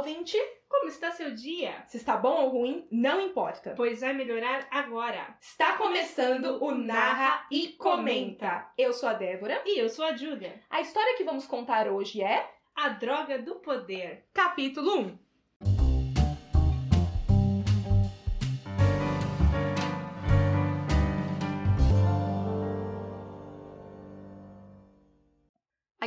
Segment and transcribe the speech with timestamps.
[0.00, 0.38] ouvinte!
[0.66, 1.84] Como está seu dia?
[1.86, 3.74] Se está bom ou ruim, não importa.
[3.76, 5.36] Pois vai melhorar agora.
[5.38, 8.66] Está começando o Narra e Comenta.
[8.78, 9.60] Eu sou a Débora.
[9.66, 10.58] E eu sou a Júlia.
[10.70, 14.24] A história que vamos contar hoje é A Droga do Poder.
[14.32, 15.18] Capítulo 1.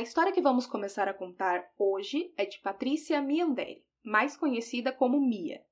[0.04, 5.64] História que vamos começar a contar hoje é de Patrícia Miandelli, mais conhecida como Mia.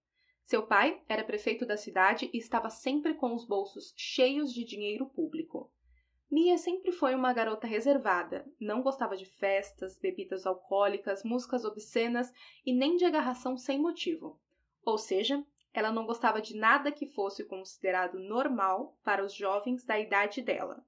[0.43, 5.05] Seu pai era prefeito da cidade e estava sempre com os bolsos cheios de dinheiro
[5.05, 5.71] público.
[6.31, 12.33] Mia sempre foi uma garota reservada, não gostava de festas, bebidas alcoólicas, músicas obscenas
[12.65, 14.41] e nem de agarração sem motivo.
[14.83, 20.01] Ou seja, ela não gostava de nada que fosse considerado normal para os jovens da
[20.01, 20.83] idade dela.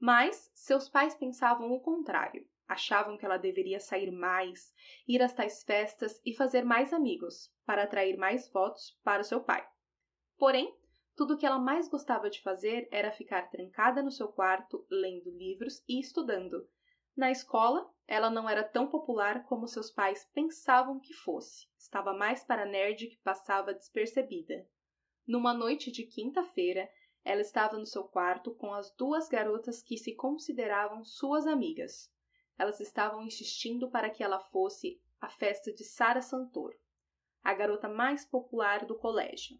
[0.00, 2.44] Mas seus pais pensavam o contrário.
[2.68, 4.72] Achavam que ela deveria sair mais,
[5.06, 9.42] ir às tais festas e fazer mais amigos, para atrair mais votos para o seu
[9.42, 9.66] pai.
[10.38, 10.74] Porém,
[11.14, 15.30] tudo o que ela mais gostava de fazer era ficar trancada no seu quarto, lendo
[15.30, 16.66] livros e estudando.
[17.14, 21.68] Na escola, ela não era tão popular como seus pais pensavam que fosse.
[21.78, 24.66] Estava mais para nerd que passava despercebida.
[25.26, 26.90] Numa noite de quinta-feira,
[27.24, 32.10] ela estava no seu quarto com as duas garotas que se consideravam suas amigas.
[32.58, 36.76] Elas estavam insistindo para que ela fosse à festa de Sara Santoro,
[37.42, 39.58] a garota mais popular do colégio.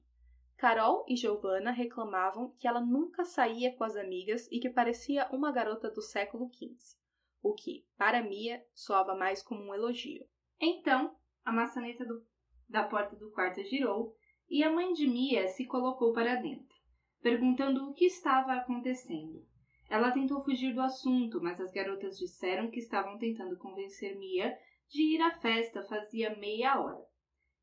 [0.56, 5.50] Carol e Giovanna reclamavam que ela nunca saía com as amigas e que parecia uma
[5.50, 6.96] garota do século XV,
[7.42, 10.24] o que, para Mia, soava mais como um elogio.
[10.60, 12.24] Então, a maçaneta do,
[12.68, 14.16] da porta do quarto girou
[14.48, 16.76] e a mãe de Mia se colocou para dentro,
[17.20, 19.44] perguntando o que estava acontecendo.
[19.92, 24.56] Ela tentou fugir do assunto, mas as garotas disseram que estavam tentando convencer Mia
[24.88, 27.04] de ir à festa fazia meia hora.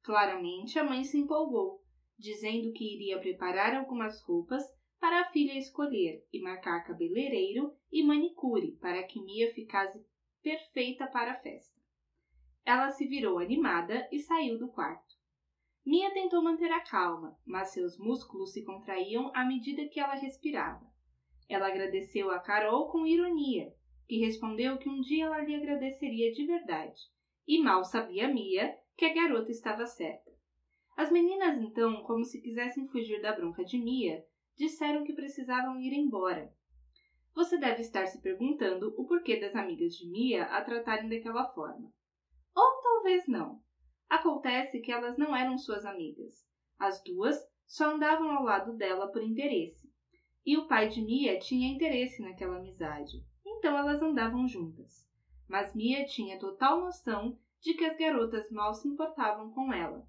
[0.03, 1.83] Claramente, a mãe se empolgou,
[2.20, 4.64] dizendo que iria preparar algumas roupas
[4.99, 9.99] para a filha escolher e marcar cabeleireiro e manicure para que Mia ficasse
[10.43, 11.81] perfeita para a festa.
[12.64, 15.15] Ela se virou animada e saiu do quarto.
[15.83, 20.87] Mia tentou manter a calma, mas seus músculos se contraíam à medida que ela respirava.
[21.49, 23.73] Ela agradeceu a Carol com ironia,
[24.08, 27.02] que respondeu que um dia ela lhe agradeceria de verdade.
[27.48, 30.30] E mal sabia Mia que a garota estava certa.
[30.95, 34.23] As meninas, então, como se quisessem fugir da bronca de Mia,
[34.55, 36.54] disseram que precisavam ir embora.
[37.33, 41.92] Você deve estar se perguntando o porquê das amigas de Mia a tratarem daquela forma.
[42.55, 43.60] Ou talvez não.
[44.08, 46.48] Acontece que elas não eram suas amigas.
[46.77, 49.89] As duas só andavam ao lado dela por interesse
[50.45, 55.08] e o pai de Mia tinha interesse naquela amizade, então elas andavam juntas.
[55.48, 60.08] Mas Mia tinha total noção de que as garotas mal se importavam com ela.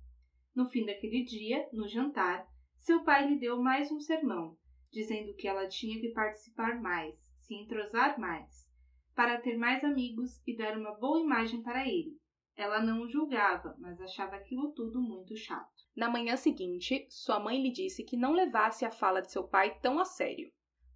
[0.55, 2.47] No fim daquele dia, no jantar,
[2.79, 4.57] seu pai lhe deu mais um sermão,
[4.91, 8.69] dizendo que ela tinha que participar mais, se entrosar mais,
[9.15, 12.19] para ter mais amigos e dar uma boa imagem para ele.
[12.57, 15.80] Ela não o julgava, mas achava aquilo tudo muito chato.
[16.01, 19.79] Na manhã seguinte, sua mãe lhe disse que não levasse a fala de seu pai
[19.83, 20.51] tão a sério,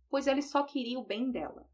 [0.09, 1.69] pois ele só queria o bem dela.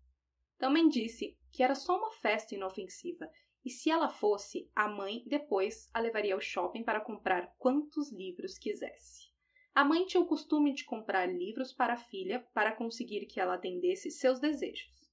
[0.58, 3.30] Também disse que era só uma festa inofensiva
[3.64, 8.58] e se ela fosse, a mãe depois a levaria ao shopping para comprar quantos livros
[8.58, 9.30] quisesse.
[9.72, 13.54] A mãe tinha o costume de comprar livros para a filha para conseguir que ela
[13.54, 15.08] atendesse seus desejos.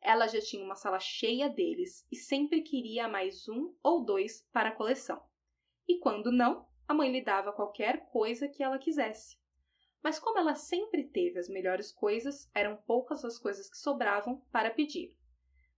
[0.00, 4.70] Ela já tinha uma sala cheia deles e sempre queria mais um ou dois para
[4.70, 5.22] a coleção.
[5.86, 9.38] E quando não, a mãe lhe dava qualquer coisa que ela quisesse.
[10.02, 14.72] Mas como ela sempre teve as melhores coisas, eram poucas as coisas que sobravam para
[14.72, 15.14] pedir.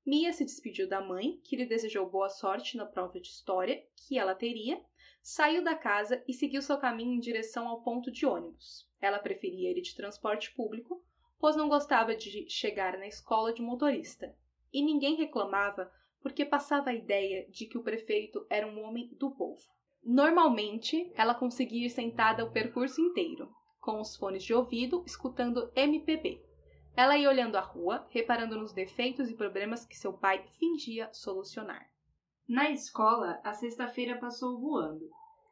[0.06, 4.19] Mia se despediu da mãe, que lhe desejou boa sorte na prova de história que
[4.19, 4.83] ela teria,
[5.23, 8.89] saiu da casa e seguiu seu caminho em direção ao ponto de ônibus.
[8.99, 11.05] Ela preferia ir de transporte público,
[11.39, 14.34] pois não gostava de chegar na escola de motorista.
[14.73, 15.93] E ninguém reclamava
[16.23, 19.61] porque passava a ideia de que o prefeito era um homem do povo.
[20.04, 23.49] Normalmente, ela conseguia ir sentada o percurso inteiro,
[23.81, 26.43] com os fones de ouvido, escutando MPB.
[26.96, 31.88] Ela ia olhando a rua, reparando nos defeitos e problemas que seu pai fingia solucionar.
[32.49, 35.08] Na escola, a sexta-feira passou voando.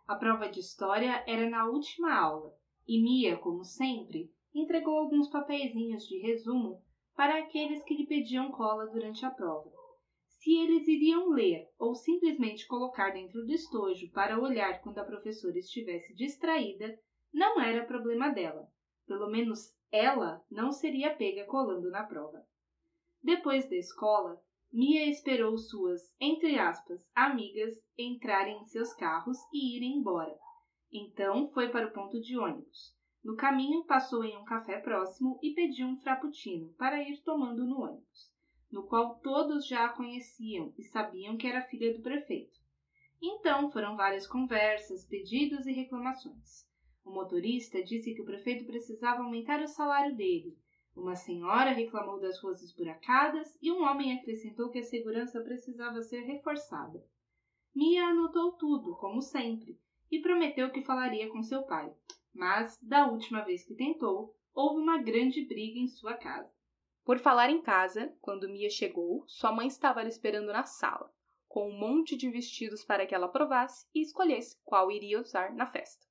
[0.06, 2.52] A prova de história era na última aula,
[2.86, 6.82] e Mia, como sempre, entregou alguns papeizinhos de resumo
[7.14, 9.79] para aqueles que lhe pediam cola durante a prova.
[10.40, 15.58] Se eles iriam ler ou simplesmente colocar dentro do estojo para olhar quando a professora
[15.58, 16.98] estivesse distraída,
[17.30, 18.66] não era problema dela.
[19.06, 22.42] Pelo menos ela não seria pega colando na prova.
[23.22, 24.42] Depois da escola,
[24.72, 30.34] Mia esperou suas, entre aspas, amigas entrarem em seus carros e irem embora.
[30.90, 32.96] Então foi para o ponto de ônibus.
[33.22, 37.82] No caminho, passou em um café próximo e pediu um frappuccino para ir tomando no
[37.82, 38.29] ônibus,
[38.70, 42.58] no qual todos já a conheciam e sabiam que era filha do prefeito.
[43.20, 46.66] Então foram várias conversas, pedidos e reclamações.
[47.04, 50.56] O motorista disse que o prefeito precisava aumentar o salário dele.
[50.94, 56.20] Uma senhora reclamou das ruas esburacadas e um homem acrescentou que a segurança precisava ser
[56.22, 57.04] reforçada.
[57.74, 59.78] Mia anotou tudo, como sempre,
[60.10, 61.92] e prometeu que falaria com seu pai.
[62.34, 66.59] Mas, da última vez que tentou, houve uma grande briga em sua casa.
[67.10, 71.12] Por falar em casa, quando Mia chegou, sua mãe estava lhe esperando na sala,
[71.48, 75.66] com um monte de vestidos para que ela provasse e escolhesse qual iria usar na
[75.66, 76.06] festa.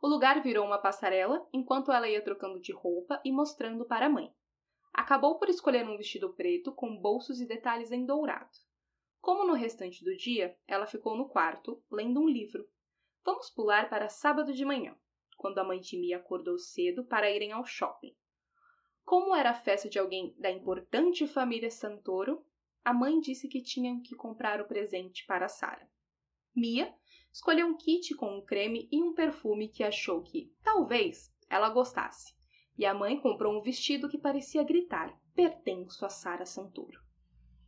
[0.00, 4.08] O lugar virou uma passarela enquanto ela ia trocando de roupa e mostrando para a
[4.08, 4.32] mãe.
[4.94, 8.56] Acabou por escolher um vestido preto com bolsos e detalhes em dourado.
[9.20, 12.64] Como no restante do dia, ela ficou no quarto, lendo um livro.
[13.24, 14.96] Vamos pular para sábado de manhã
[15.36, 18.14] quando a mãe de Mia acordou cedo para irem ao shopping.
[19.08, 22.44] Como era a festa de alguém da importante família Santoro,
[22.84, 25.88] a mãe disse que tinham que comprar o presente para Sara.
[26.54, 26.94] Mia
[27.32, 32.34] escolheu um kit com um creme e um perfume que achou que, talvez, ela gostasse.
[32.76, 37.00] E a mãe comprou um vestido que parecia gritar: Pertenço a Sara Santoro.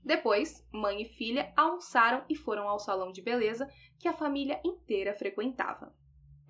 [0.04, 3.66] Depois, mãe e filha almoçaram e foram ao salão de beleza
[3.98, 5.90] que a família inteira frequentava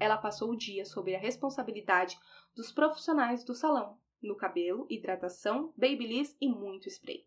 [0.00, 2.18] ela passou o dia sob a responsabilidade
[2.56, 7.26] dos profissionais do salão, no cabelo, hidratação, babyliss e muito spray.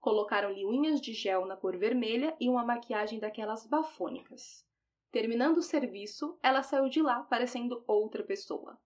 [0.00, 4.66] Colocaram-lhe unhas de gel na cor vermelha e uma maquiagem daquelas bafônicas.
[5.10, 8.78] Terminando o serviço, ela saiu de lá parecendo outra pessoa.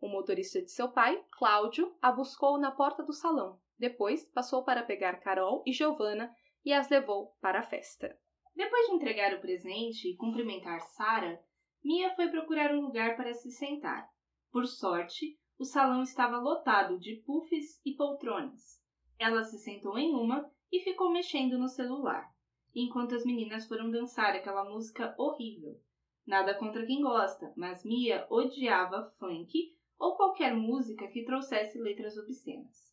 [0.00, 3.58] O motorista de seu pai, Cláudio, a buscou na porta do salão.
[3.78, 6.34] Depois passou para pegar Carol e Giovanna
[6.64, 8.16] e as levou para a festa.
[8.54, 11.42] Depois de entregar o presente e cumprimentar Sara,
[11.82, 14.08] Mia foi procurar um lugar para se sentar.
[14.50, 18.82] Por sorte, o salão estava lotado de puffs e poltronas.
[19.18, 22.28] Ela se sentou em uma e ficou mexendo no celular,
[22.74, 25.80] enquanto as meninas foram dançar aquela música horrível.
[26.26, 32.92] Nada contra quem gosta, mas Mia odiava funk ou qualquer música que trouxesse letras obscenas.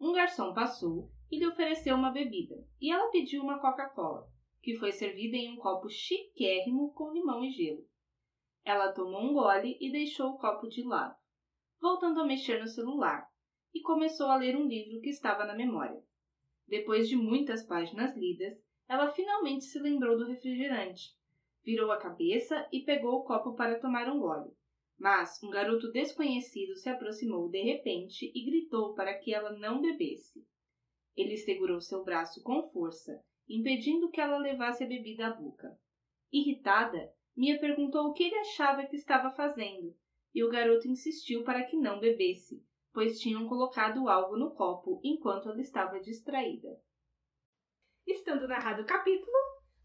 [0.00, 4.30] Um garçom passou e lhe ofereceu uma bebida, e ela pediu uma Coca-Cola,
[4.62, 7.84] que foi servida em um copo chiquérrimo com limão e gelo.
[8.64, 11.16] Ela tomou um gole e deixou o copo de lado,
[11.80, 13.26] voltando a mexer no celular,
[13.74, 16.02] e começou a ler um livro que estava na memória.
[16.66, 18.54] Depois de muitas páginas lidas,
[18.88, 21.16] ela finalmente se lembrou do refrigerante.
[21.64, 24.50] Virou a cabeça e pegou o copo para tomar um gole.
[24.98, 30.44] Mas um garoto desconhecido se aproximou de repente e gritou para que ela não bebesse.
[31.16, 35.78] Ele segurou seu braço com força, impedindo que ela levasse a bebida à boca.
[36.32, 39.94] Irritada, Mia perguntou o que ele achava que estava fazendo,
[40.34, 45.48] e o garoto insistiu para que não bebesse, pois tinham colocado algo no copo enquanto
[45.48, 46.68] ela estava distraída.
[48.06, 49.36] Estando narrado o capítulo,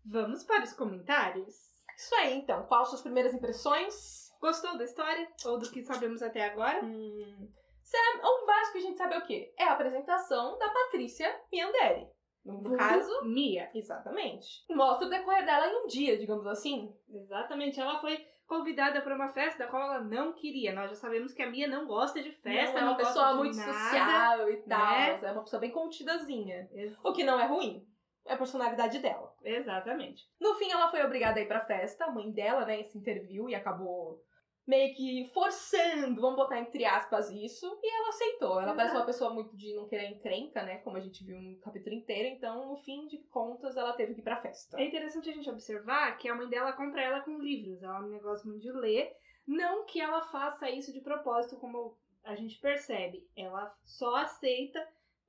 [0.05, 1.55] vamos para os comentários.
[1.97, 2.65] Isso aí, então.
[2.65, 4.31] Quais suas primeiras impressões?
[4.39, 5.29] Gostou da história?
[5.45, 6.83] Ou do que sabemos até agora?
[6.83, 7.51] Hum,
[7.83, 9.53] será, o básico a gente sabe é o quê?
[9.57, 12.07] É a apresentação da Patrícia Mianderi.
[12.45, 13.69] No caso, Mia.
[13.73, 14.65] exatamente.
[14.69, 16.93] Mostra o decorrer dela em um dia, digamos assim.
[17.09, 17.79] Exatamente.
[17.79, 20.73] Ela foi convidada para uma festa da qual ela não queria.
[20.73, 23.55] Nós já sabemos que a Mia não gosta de festa, não, é uma pessoa muito
[23.57, 24.91] nada, sociável e tal.
[24.91, 25.19] né?
[25.23, 26.69] É uma pessoa bem contidazinha.
[27.03, 27.87] O que não é ruim.
[28.25, 29.33] É a personalidade dela.
[29.43, 30.23] Exatamente.
[30.39, 32.05] No fim, ela foi obrigada a ir pra festa.
[32.05, 34.21] A mãe dela, né, se interviu e acabou
[34.65, 37.79] meio que forçando, vamos botar entre aspas, isso.
[37.81, 38.51] E ela aceitou.
[38.53, 38.77] Ela Exato.
[38.77, 41.95] parece uma pessoa muito de não querer encrenca, né, como a gente viu no capítulo
[41.95, 42.35] inteiro.
[42.35, 44.79] Então, no fim de contas, ela teve que ir pra festa.
[44.79, 47.83] É interessante a gente observar que a mãe dela compra ela com livros.
[47.83, 49.11] Ela não gosta muito de ler.
[49.45, 53.27] Não que ela faça isso de propósito, como a gente percebe.
[53.35, 54.79] Ela só aceita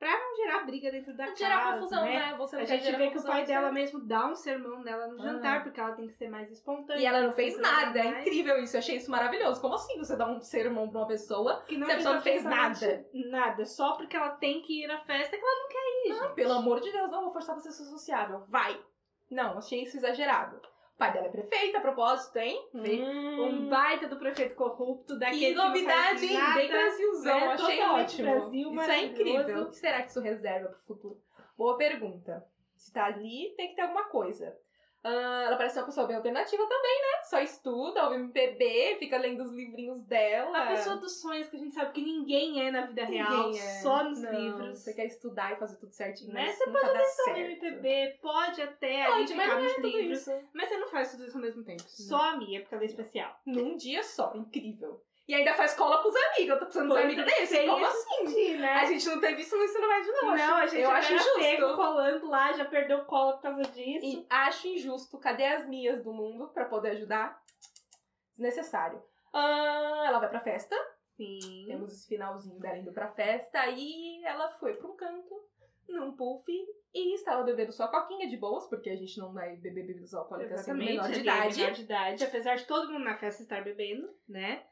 [0.04, 1.36] pra não gerar briga dentro da casa.
[1.36, 2.18] Gerar confusão, né?
[2.18, 2.36] né?
[2.36, 5.18] Você não A gente vê que o pai dela mesmo dá um sermão nela no
[5.18, 5.60] jantar, Ah.
[5.62, 7.00] porque ela tem que ser mais espontânea.
[7.00, 7.98] E ela não fez nada.
[7.98, 8.76] É incrível isso.
[8.76, 9.62] Eu achei isso maravilhoso.
[9.62, 12.22] Como assim você dá um sermão pra uma pessoa Que não se a pessoa não
[12.22, 13.06] fez nada?
[13.14, 16.14] Nada, só porque ela tem que ir à festa que ela não quer ir.
[16.14, 16.34] Gente.
[16.34, 18.40] pelo amor de Deus, não vou forçar você a ser sociável.
[18.50, 18.78] Vai!
[19.30, 20.60] Não, achei isso exagerado.
[20.94, 22.68] O pai dela é prefeito, a propósito, hein?
[22.72, 26.34] Hum, Um baita do prefeito corrupto, daquele que novidade, hein?
[26.38, 27.46] nada, Bem Brasilzão, né?
[27.48, 28.30] achei ótimo.
[28.30, 29.62] Brasil, isso é incrível.
[29.62, 31.20] O que será que isso reserva pro futuro?
[31.58, 32.46] Boa pergunta.
[32.76, 34.56] Se tá ali, tem que ter alguma coisa.
[35.04, 37.14] Ah, ela parece uma pessoa bem alternativa também, né?
[37.24, 40.56] só estuda, ouve MPB, fica lendo os livrinhos dela.
[40.58, 43.50] A pessoa dos sonhos que a gente sabe que ninguém é na vida Ninguém real,
[43.50, 43.80] é.
[43.82, 44.78] só nos Não, livros.
[44.78, 46.52] Você quer estudar e fazer tudo certinho, Né?
[46.52, 47.38] Você pode até certo.
[47.38, 50.20] MPB, pode até Pode, mas não é tudo livros.
[50.20, 50.32] isso.
[50.52, 51.82] Mas você não faz tudo isso ao mesmo tempo.
[51.86, 53.40] Só a Mia, porque ela é especial.
[53.44, 55.02] Num dia só, incrível.
[55.26, 56.48] E ainda faz cola pros amigos.
[56.48, 57.66] Eu tô precisando dos amigos é, desse.
[57.66, 58.56] Como assim?
[58.58, 58.72] né?
[58.72, 60.36] A gente não teve isso no ensino médio, não.
[60.36, 61.76] Não, a gente eu já acho pego injusto.
[61.76, 64.04] colando lá, já perdeu cola por causa disso.
[64.04, 65.18] E acho injusto.
[65.18, 67.40] Cadê as minhas do mundo pra poder ajudar?
[68.32, 69.02] Desnecessário.
[69.32, 70.76] Ah, ela vai pra festa.
[71.16, 71.64] Sim.
[71.68, 73.66] Temos esse finalzinho dela indo pra festa.
[73.68, 75.34] E ela foi pra um canto,
[75.88, 76.44] num puff,
[76.92, 80.60] e estava bebendo sua coquinha de boas, porque a gente não vai beber bebidas alcoólicas
[80.60, 81.56] Exatamente, menor de é idade.
[81.60, 82.24] menor de idade.
[82.24, 84.64] Apesar de todo mundo na festa estar bebendo, né?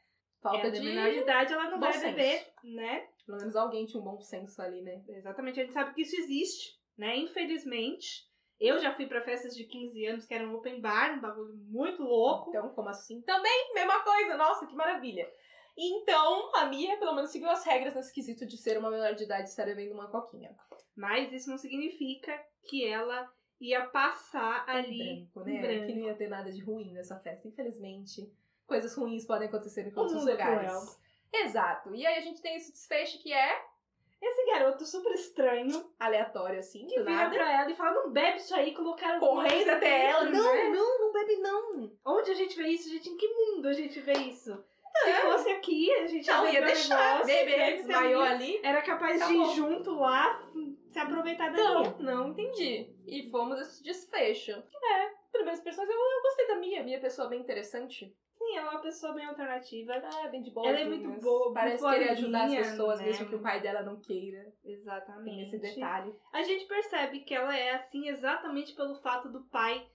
[0.43, 0.81] Falta é de.
[0.81, 2.05] menor de idade, ela não vai senso.
[2.05, 3.07] beber, né?
[3.25, 5.03] Pelo menos alguém tinha um bom senso ali, né?
[5.09, 7.17] Exatamente, a gente sabe que isso existe, né?
[7.17, 8.31] Infelizmente.
[8.61, 12.01] Eu já fui pra festas de 15 anos que eram open bar, um bagulho muito
[12.01, 12.51] louco.
[12.51, 13.21] Então, como assim?
[13.23, 14.37] Também, mesma coisa.
[14.37, 15.29] Nossa, que maravilha.
[15.77, 19.25] Então, a Mia, pelo menos, seguiu as regras nesse quesito de ser uma menor de
[19.25, 20.55] idade e estar bebendo uma coquinha.
[20.95, 23.29] Mas isso não significa que ela
[23.61, 25.27] ia passar ali.
[25.33, 25.57] branco, né?
[25.57, 25.87] em branco.
[25.87, 27.49] Que não ia ter nada de ruim nessa festa.
[27.49, 28.33] Infelizmente,
[28.73, 30.99] coisas ruins podem acontecer em todos os é lugares.
[31.33, 31.95] Exato.
[31.95, 33.63] E aí a gente tem esse desfecho que é
[34.21, 37.35] Esse garoto super estranho aleatório, assim, que vira nada.
[37.35, 40.25] pra ela e fala: não bebe isso aí, colocaram Correndo até ela.
[40.25, 40.69] Não, né?
[40.71, 41.93] não, não bebe não.
[42.05, 43.09] Onde a gente vê isso, gente?
[43.11, 44.63] Em que mundo a gente vê isso?
[45.05, 47.25] Se fosse aqui, a gente Não, ia o deixar.
[47.25, 47.73] Beber, né?
[47.77, 48.61] desmaiou ali.
[48.63, 49.51] Era capaz de Acabou.
[49.51, 50.39] ir junto lá,
[50.91, 51.89] se aproveitar dali.
[51.89, 52.95] Então, não entendi.
[53.07, 54.53] E fomos esse desfecho.
[54.53, 56.57] É, primeiras pessoas, eu, eu gostei da.
[56.57, 58.15] Mia é pessoa bem interessante.
[58.53, 59.95] Sim, ela é uma pessoa bem alternativa.
[59.95, 60.69] Ah, bem de boa.
[60.69, 63.07] Ela é muito boa, Parece muito querer ajudar as pessoas, né?
[63.07, 64.53] mesmo que o pai dela não queira.
[64.63, 65.43] Tem Exatamente.
[65.43, 66.15] esse detalhe.
[66.33, 69.87] A gente percebe que ela é assim exatamente pelo fato do pai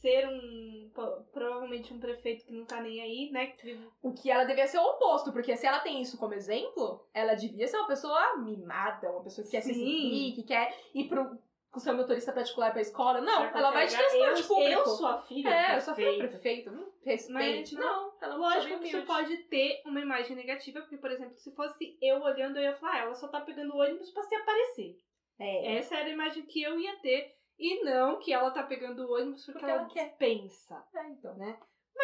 [0.00, 0.90] ser um.
[1.32, 3.52] provavelmente um prefeito que não tá nem aí, né?
[4.00, 7.34] O que ela devia ser o oposto, porque se ela tem isso como exemplo, ela
[7.34, 9.82] devia ser uma pessoa mimada, uma pessoa que quer se Sim.
[9.82, 11.36] exibir, que quer ir pro,
[11.74, 13.20] com seu motorista particular pra escola.
[13.20, 14.80] Não, pra ela vai de transporte eu, público.
[14.80, 15.48] Eu sou a filha.
[15.48, 16.28] É, eu sou prefeito.
[16.28, 16.70] prefeito.
[16.70, 17.74] Hum, Respeite.
[17.74, 21.36] Mas, não, ela não Lógico que isso pode ter uma imagem negativa, porque, por exemplo,
[21.36, 24.22] se fosse eu olhando, eu ia falar, ah, ela só tá pegando o ônibus pra
[24.22, 24.96] se aparecer.
[25.38, 25.74] É.
[25.76, 27.34] Essa era a imagem que eu ia ter.
[27.58, 30.16] E não que ela tá pegando o ônibus porque, Porque ela, ela quer.
[30.16, 30.84] pensa.
[30.94, 31.36] É, então.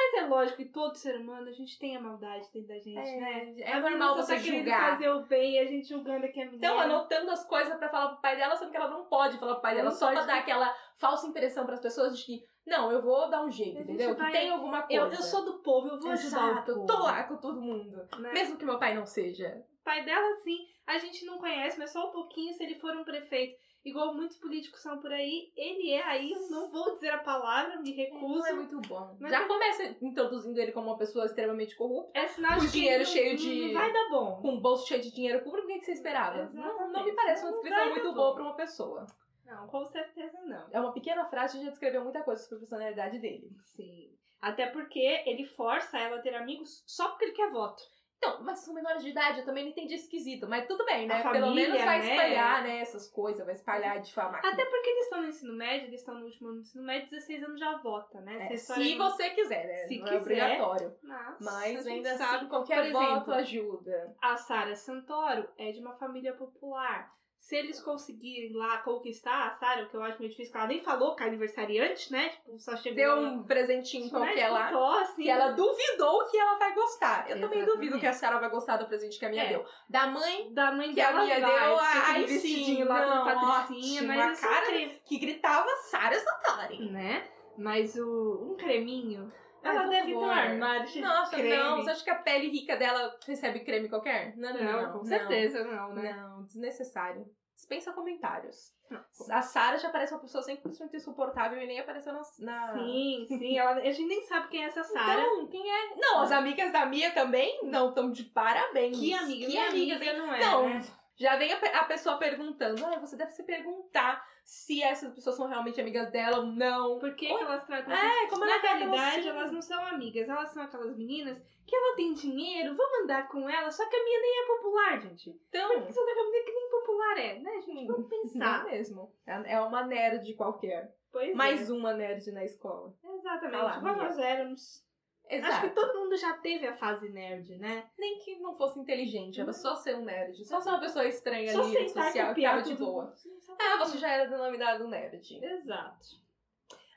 [0.02, 2.94] Mas é lógico que todo ser humano, a gente tem a maldade dentro da gente,
[2.94, 3.54] né?
[3.58, 4.90] É, é A normal você tá querendo julgar.
[4.92, 6.66] fazer o bem e a gente julgando aqui a menina.
[6.66, 9.54] Então, anotando as coisas pra falar pro pai dela, sendo que ela não pode falar
[9.54, 12.90] pro pai dela, Não só pra dar aquela falsa impressão pras pessoas de que, não,
[12.90, 14.14] eu vou dar um jeito, A entendeu?
[14.16, 15.02] vai- Que tem alguma coisa.
[15.02, 16.86] eu, eu sou do povo, eu vou ajudar o Exato, povo.
[16.86, 18.08] tô lá com todo mundo.
[18.18, 18.32] né?
[18.32, 19.62] Mesmo que meu pai não seja.
[19.80, 22.96] O pai dela, sim, a gente não conhece, mas só um pouquinho se ele for
[22.96, 23.58] um prefeito.
[23.84, 27.80] Igual muitos políticos são por aí, ele é aí, eu não vou dizer a palavra,
[27.80, 28.38] me recuso.
[28.38, 29.16] Não é muito bom.
[29.18, 32.66] Mas Já ele- começa introduzindo ele como uma pessoa extremamente corrupta, É sinal com de
[32.66, 34.42] que dinheiro não- cheio de- Não vai dar bom.
[34.42, 36.44] com um bolso cheio de dinheiro público, o que que você esperava?
[36.52, 39.06] Não, não me parece uma descrição muito boa pra uma pessoa.
[39.46, 40.68] Não, com certeza não.
[40.70, 43.50] É uma pequena frase que já descreveu muita coisa sobre a personalidade dele.
[43.74, 44.10] Sim.
[44.40, 47.82] Até porque ele força ela a ter amigos só porque ele quer voto.
[48.22, 50.46] Então, mas são menores de idade, eu também não entendi esquisito.
[50.46, 51.20] Mas tudo bem, né?
[51.22, 52.10] A Pelo família, menos vai né?
[52.10, 54.44] espalhar, né, essas coisas, vai espalhar e difamar.
[54.44, 57.08] Até porque eles estão no ensino médio, eles estão no último ano do ensino médio,
[57.08, 58.48] 16 anos já vota, né?
[58.52, 59.74] É, se aí- você quiser, né?
[59.88, 60.16] Se não quiser.
[60.16, 60.94] é obrigatório.
[61.02, 64.14] Mas, Mas ainda sabe, assim, qualquer exemplo, voto ajuda.
[64.20, 67.10] A Sara Santoro é de uma família popular.
[67.40, 70.68] Se eles conseguirem lá conquistar a Sara, o que eu acho meio difícil, porque ela
[70.68, 72.28] nem falou com a aniversariante, né?
[72.28, 74.60] Tipo, só chegou Deu lá, um presentinho né, qualquer lá.
[74.66, 77.20] disputou, assim, Que ela duvidou que ela vai gostar.
[77.30, 77.66] Eu também Exatamente.
[77.66, 79.48] duvido que a Sarah vai gostar do presente que a minha É.
[79.48, 79.64] deu.
[79.88, 83.34] Da mãe, da mãe que a minha vai, deu, ai, sim, lá não, com a
[83.34, 86.90] Patricinha, ótimo, mas a é cara incrível, que gritava Sarah Santari.
[86.90, 87.26] né?
[87.56, 89.32] Mas o, um creminho,
[89.62, 91.56] ela deve ter um armário cheio Nossa, de creme.
[91.62, 91.76] não.
[91.76, 94.36] Você acha que a pele rica dela recebe creme qualquer?
[94.36, 94.92] Não, não, Não, não.
[94.92, 95.04] com não.
[95.04, 96.12] certeza não, né?
[96.12, 97.26] Não, desnecessário.
[97.54, 98.72] Dispensa comentários.
[98.90, 99.04] Não.
[99.30, 102.22] A Sarah já parece uma pessoa 100% insuportável e nem apareceu na...
[102.38, 102.72] na...
[102.72, 103.58] Sim, sim.
[103.58, 105.20] Ela, a gente nem sabe quem é essa Sara.
[105.20, 105.94] Então, quem é?
[105.96, 108.98] Não, as amigas da Mia também não estão de parabéns.
[108.98, 110.82] que amiga, Que minha amigas, amiga não é, Não, né?
[111.20, 112.84] Já vem a, a pessoa perguntando.
[112.84, 116.98] Ah, você deve se perguntar se essas pessoas são realmente amigas dela ou não.
[116.98, 117.38] Por que, Oi?
[117.38, 118.06] que elas tratam assim?
[118.06, 119.28] É, como Na ela realidade, você?
[119.28, 123.48] elas não são amigas, elas são aquelas meninas que ela tem dinheiro, vamos andar com
[123.48, 125.30] ela, só que a minha nem é popular, gente.
[125.48, 127.86] Então, Por que você anda com a menina que nem popular é, né, gente?
[127.86, 128.64] Vamos não pensar.
[128.64, 129.14] mesmo.
[129.26, 130.92] É é uma nerd qualquer.
[131.12, 131.72] Pois Mais é.
[131.72, 132.92] uma nerd na escola.
[133.04, 133.56] Exatamente.
[133.58, 134.84] Tá lá, Vamos éramos.
[135.30, 135.52] Exato.
[135.52, 137.84] Acho que todo mundo já teve a fase nerd, né?
[137.98, 140.44] Nem que não fosse inteligente, era só ser um nerd.
[140.44, 143.14] Só ser uma pessoa estranha Só ali, social, que tava de boa.
[143.58, 145.38] Ah, você já era denominado nerd.
[145.42, 146.20] Exato.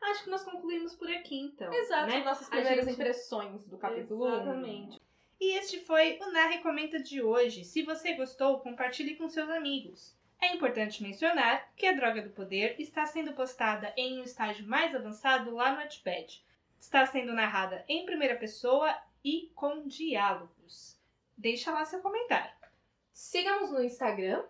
[0.01, 1.71] Acho que nós concluímos por aqui, então.
[1.73, 2.23] Exato, né?
[2.23, 4.33] nossas primeiras gente- impressões do capítulo 1.
[4.33, 5.01] Exatamente.
[5.39, 7.63] E este foi o Na Recomenda de hoje.
[7.63, 10.17] Se você gostou, compartilhe com seus amigos.
[10.41, 14.93] É importante mencionar que a Droga do Poder está sendo postada em um estágio mais
[14.93, 16.43] avançado lá no Wattpad.
[16.83, 20.99] Está sendo narrada em primeira pessoa e com diálogos.
[21.37, 22.51] Deixa lá seu comentário.
[23.09, 24.43] Siga-nos no Instagram,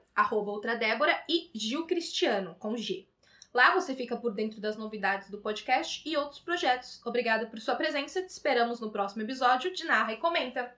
[0.49, 3.07] outradébora e Gil Cristiano, com G.
[3.53, 6.99] Lá você fica por dentro das novidades do podcast e outros projetos.
[7.05, 10.75] Obrigada por sua presença, te esperamos no próximo episódio de Narra e Comenta.